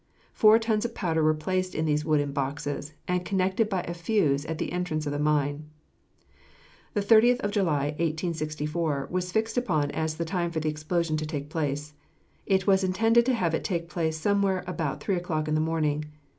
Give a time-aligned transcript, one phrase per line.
[0.33, 4.47] Four tons of powder were placed in these wooden boxes, and connected by a fuse
[4.47, 5.65] at the entrance of the mine.
[6.95, 11.25] The 30th of July, 1864, was fixed upon as the time for the explosion to
[11.27, 11.93] take place.
[12.47, 16.05] It was intended to have it take place somewhere about three o'clock in the morning.